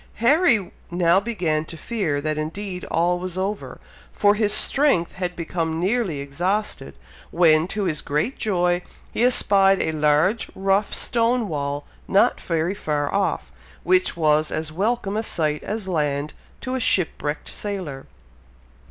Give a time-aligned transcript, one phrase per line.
[0.15, 3.79] Harry now began to fear that indeed all was over,
[4.11, 6.95] for his strength had become nearly exhausted,
[7.29, 13.13] when, to his great joy, he espied a large, rough stone wall, not very far
[13.13, 13.51] off,
[13.83, 18.07] which was as welcome a sight as land to a shipwrecked sailor.